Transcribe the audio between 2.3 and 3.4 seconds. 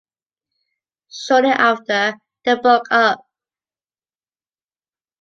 they broke up.